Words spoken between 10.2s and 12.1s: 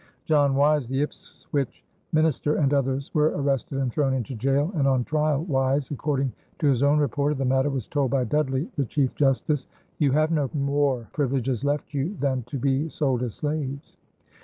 no more privileges left